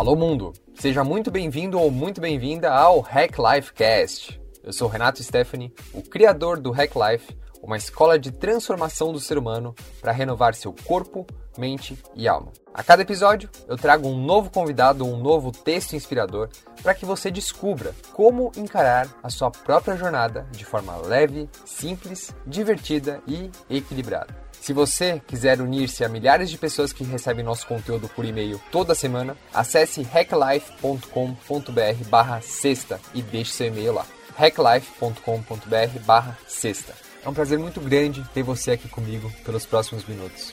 [0.00, 4.40] Alô mundo, seja muito bem-vindo ou muito bem-vinda ao Hack Life Cast.
[4.62, 9.36] Eu sou Renato Stephanie, o criador do Hack Life, uma escola de transformação do ser
[9.36, 11.26] humano para renovar seu corpo,
[11.58, 12.50] mente e alma.
[12.72, 16.48] A cada episódio, eu trago um novo convidado ou um novo texto inspirador
[16.82, 23.20] para que você descubra como encarar a sua própria jornada de forma leve, simples, divertida
[23.26, 24.39] e equilibrada.
[24.60, 28.94] Se você quiser unir-se a milhares de pessoas que recebem nosso conteúdo por e-mail toda
[28.94, 34.04] semana, acesse hacklife.com.br barra sexta e deixe seu e-mail lá.
[34.36, 36.92] hacklife.com.br barra sexta.
[37.24, 40.52] É um prazer muito grande ter você aqui comigo pelos próximos minutos.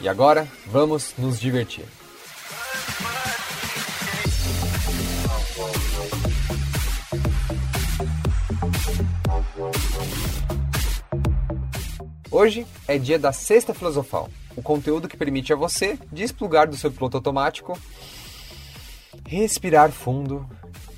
[0.00, 1.86] E agora, vamos nos divertir.
[12.38, 16.92] Hoje é dia da Sexta Filosofal, o conteúdo que permite a você desplugar do seu
[16.92, 17.80] piloto automático,
[19.26, 20.46] respirar fundo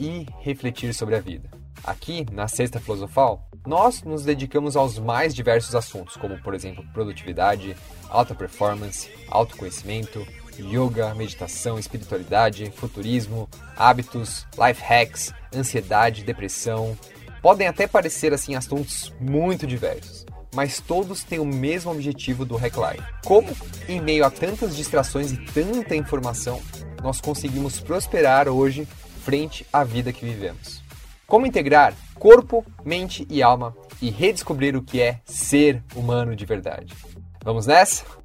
[0.00, 1.48] e refletir sobre a vida.
[1.84, 7.76] Aqui, na Sexta Filosofal, nós nos dedicamos aos mais diversos assuntos, como por exemplo produtividade,
[8.08, 10.26] alta performance, autoconhecimento,
[10.58, 16.98] yoga, meditação, espiritualidade, futurismo, hábitos, life hacks, ansiedade, depressão.
[17.40, 20.26] Podem até parecer assim assuntos muito diversos,
[20.58, 23.08] mas todos têm o mesmo objetivo do Hack Life.
[23.24, 23.48] Como,
[23.88, 26.60] em meio a tantas distrações e tanta informação,
[27.00, 28.84] nós conseguimos prosperar hoje
[29.24, 30.82] frente à vida que vivemos.
[31.28, 36.92] Como integrar corpo, mente e alma e redescobrir o que é ser humano de verdade.
[37.44, 38.17] Vamos nessa?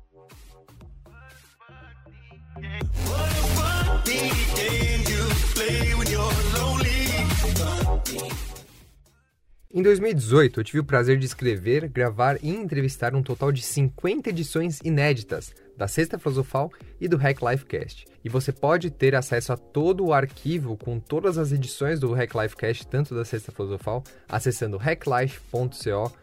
[9.75, 14.29] Em 2018, eu tive o prazer de escrever, gravar e entrevistar um total de 50
[14.29, 16.71] edições inéditas da Sexta Filosofal
[17.02, 18.05] e do Hack Life Cast.
[18.23, 22.35] E você pode ter acesso a todo o arquivo com todas as edições do Hack
[22.35, 26.13] Life Cast, tanto da Sexta Filosofal, acessando hacklife.co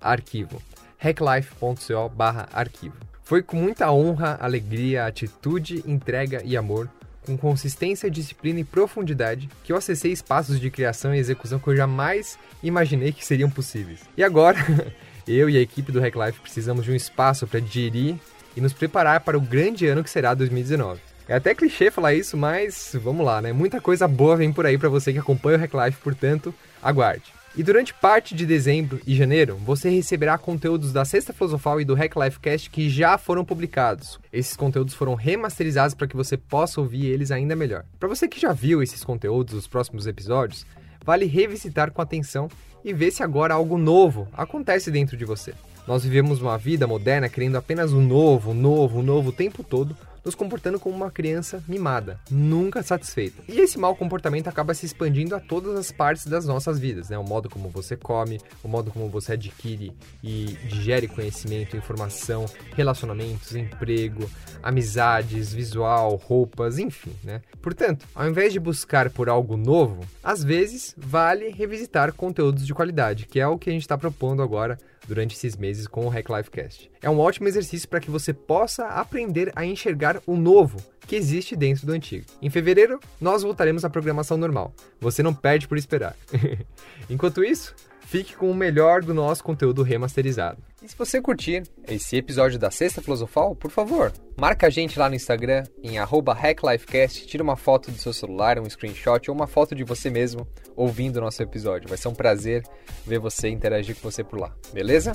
[0.00, 0.62] arquivo.
[0.96, 2.12] hacklife.co
[2.52, 2.96] arquivo.
[3.24, 6.88] Foi com muita honra, alegria, atitude, entrega e amor
[7.24, 11.76] com consistência, disciplina e profundidade que eu acessei espaços de criação e execução que eu
[11.76, 14.00] jamais imaginei que seriam possíveis.
[14.16, 14.58] E agora,
[15.26, 18.16] eu e a equipe do Hack Life precisamos de um espaço para digerir
[18.56, 21.00] e nos preparar para o grande ano que será 2019.
[21.26, 23.52] É até clichê falar isso, mas vamos lá, né?
[23.52, 27.32] Muita coisa boa vem por aí para você que acompanha o Hack Life, portanto, aguarde.
[27.56, 31.94] E durante parte de dezembro e janeiro, você receberá conteúdos da Sexta Filosofal e do
[31.94, 34.18] Hack Life Cast que já foram publicados.
[34.32, 37.84] Esses conteúdos foram remasterizados para que você possa ouvir eles ainda melhor.
[38.00, 40.66] Para você que já viu esses conteúdos, os próximos episódios,
[41.04, 42.50] vale revisitar com atenção
[42.84, 45.54] e ver se agora algo novo acontece dentro de você.
[45.86, 49.62] Nós vivemos uma vida moderna querendo apenas o novo, o novo, o novo o tempo
[49.62, 53.42] todo, nos comportando como uma criança mimada, nunca satisfeita.
[53.46, 57.18] E esse mau comportamento acaba se expandindo a todas as partes das nossas vidas, né?
[57.18, 59.92] O modo como você come, o modo como você adquire
[60.22, 64.28] e digere conhecimento, informação, relacionamentos, emprego,
[64.62, 67.42] amizades, visual, roupas, enfim, né?
[67.60, 73.26] Portanto, ao invés de buscar por algo novo, às vezes vale revisitar conteúdos de qualidade,
[73.26, 76.28] que é o que a gente está propondo agora durante esses meses com o Hack
[76.30, 76.90] Life Cast.
[77.02, 81.54] É um ótimo exercício para que você possa aprender a enxergar o novo que existe
[81.54, 82.26] dentro do antigo.
[82.40, 84.72] Em fevereiro, nós voltaremos à programação normal.
[85.00, 86.16] Você não perde por esperar.
[87.10, 90.62] Enquanto isso, fique com o melhor do nosso conteúdo remasterizado.
[90.82, 95.08] E se você curtir esse episódio da Sexta Filosofal, por favor, marca a gente lá
[95.08, 99.74] no Instagram em HackLifeCast, tira uma foto do seu celular, um screenshot ou uma foto
[99.74, 100.46] de você mesmo
[100.76, 101.88] ouvindo o nosso episódio.
[101.88, 102.62] Vai ser um prazer
[103.06, 105.12] ver você interagir com você por lá, beleza?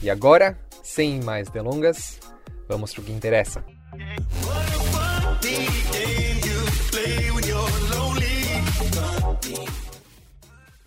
[0.00, 2.20] E agora, sem mais delongas,
[2.68, 3.64] vamos para o que interessa.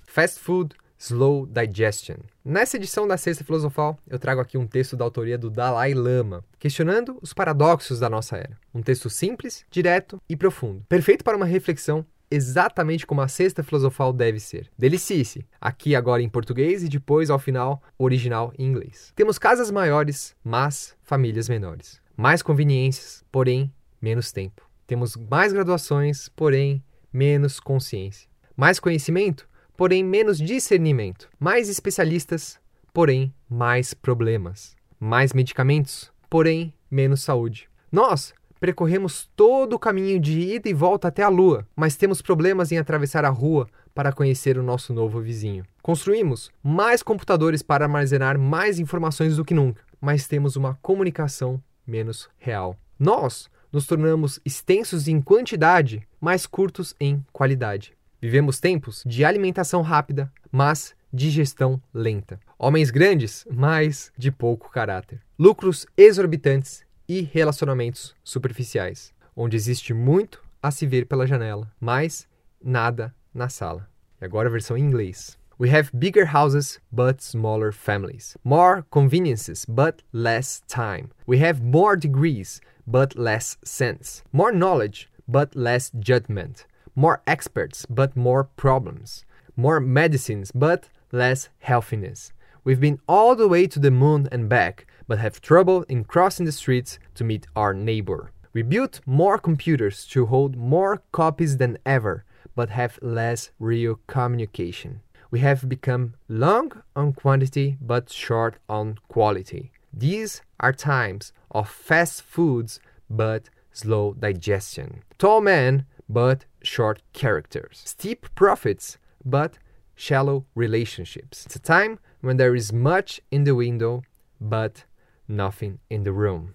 [0.08, 2.16] Fast food Slow Digestion.
[2.44, 6.44] Nessa edição da Sexta Filosofal, eu trago aqui um texto da autoria do Dalai Lama,
[6.58, 8.58] questionando os paradoxos da nossa era.
[8.74, 14.14] Um texto simples, direto e profundo, perfeito para uma reflexão exatamente como a Sexta Filosofal
[14.14, 14.70] deve ser.
[14.78, 19.12] Delicie-se, aqui agora em português e depois, ao final, original em inglês.
[19.16, 22.02] Temos casas maiores, mas famílias menores.
[22.16, 24.70] Mais conveniências, porém, menos tempo.
[24.86, 28.30] Temos mais graduações, porém, menos consciência.
[28.56, 31.30] Mais conhecimento, porém menos discernimento.
[31.40, 32.60] Mais especialistas,
[32.94, 34.76] porém mais problemas.
[35.00, 37.70] Mais medicamentos, porém menos saúde.
[37.92, 38.34] Nós
[38.66, 42.80] percorremos todo o caminho de ida e volta até a Lua, mas temos problemas em
[42.80, 45.64] atravessar a rua para conhecer o nosso novo vizinho.
[45.84, 52.28] Construímos mais computadores para armazenar mais informações do que nunca, mas temos uma comunicação menos
[52.40, 52.76] real.
[52.98, 57.94] Nós nos tornamos extensos em quantidade, mas curtos em qualidade.
[58.20, 62.40] Vivemos tempos de alimentação rápida, mas digestão lenta.
[62.58, 65.22] Homens grandes, mas de pouco caráter.
[65.38, 72.28] Lucros exorbitantes e relacionamentos superficiais, onde existe muito a se ver pela janela, mas
[72.64, 73.88] nada na sala.
[74.22, 75.38] E agora a versão em inglês.
[75.58, 78.36] We have bigger houses but smaller families.
[78.44, 81.12] More conveniences but less time.
[81.26, 84.22] We have more degrees but less sense.
[84.34, 86.66] More knowledge but less judgment.
[86.94, 89.24] More experts but more problems.
[89.56, 92.34] More medicines but less healthiness.
[92.66, 96.46] We've been all the way to the moon and back, but have trouble in crossing
[96.46, 98.32] the streets to meet our neighbor.
[98.54, 102.24] We built more computers to hold more copies than ever,
[102.56, 105.02] but have less real communication.
[105.30, 109.72] We have become long on quantity but short on quality.
[109.92, 112.80] These are times of fast foods
[113.10, 115.04] but slow digestion.
[115.18, 117.82] Tall men but short characters.
[117.86, 119.58] Steep profits but
[119.96, 121.46] shallow relationships.
[121.46, 124.04] It's a time when there is much in the window
[124.40, 124.86] but
[125.28, 126.50] nothing in the room.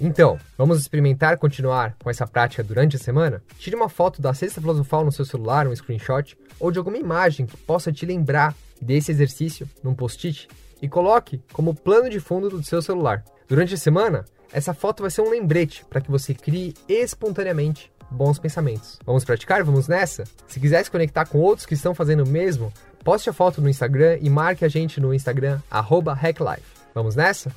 [0.00, 3.42] Então, vamos experimentar continuar com essa prática durante a semana?
[3.58, 7.46] Tire uma foto da cesta filosofal no seu celular, um screenshot, ou de alguma imagem
[7.46, 10.48] que possa te lembrar desse exercício num post-it
[10.80, 13.24] e coloque como plano de fundo do seu celular.
[13.48, 18.38] Durante a semana, essa foto vai ser um lembrete para que você crie espontaneamente bons
[18.38, 18.98] pensamentos.
[19.04, 19.62] Vamos praticar?
[19.64, 20.24] Vamos nessa?
[20.46, 22.72] Se quiser se conectar com outros que estão fazendo o mesmo,
[23.04, 26.78] poste a foto no Instagram e marque a gente no Instagram @hacklife.
[26.94, 27.52] Vamos nessa?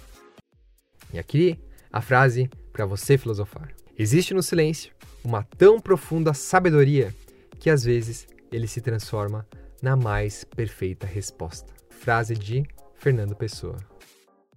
[1.13, 1.59] E aqui
[1.91, 3.69] a frase para você filosofar.
[3.97, 4.93] Existe no silêncio
[5.23, 7.13] uma tão profunda sabedoria
[7.59, 9.45] que às vezes ele se transforma
[9.81, 11.71] na mais perfeita resposta.
[11.89, 12.65] Frase de
[12.95, 13.77] Fernando Pessoa.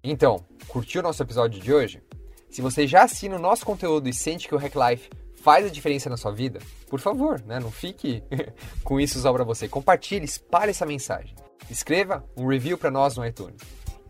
[0.03, 2.03] Então, curtiu o nosso episódio de hoje?
[2.51, 5.11] Se você já assina o nosso conteúdo e sente que o Hack Life
[5.45, 6.59] faz a diferença na sua vida,
[6.89, 8.23] por favor, né, não fique
[8.83, 9.69] com isso só para você.
[9.69, 11.37] Compartilhe, espalhe essa mensagem.
[11.71, 13.61] Escreva um review para nós no iTunes.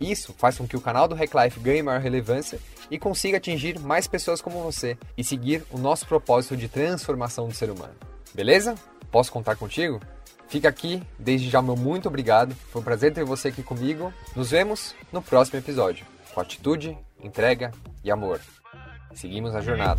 [0.00, 3.80] Isso faz com que o canal do Hack Life ganhe maior relevância e consiga atingir
[3.80, 7.94] mais pessoas como você e seguir o nosso propósito de transformação do ser humano.
[8.32, 8.76] Beleza?
[9.10, 10.00] Posso contar contigo?
[10.46, 12.54] Fica aqui, desde já meu muito obrigado.
[12.70, 14.12] Foi um prazer ter você aqui comigo.
[14.36, 16.06] Nos vemos no próximo episódio.
[16.32, 17.72] Com atitude, entrega
[18.04, 18.40] e amor.
[19.14, 19.96] Seguimos a jornada.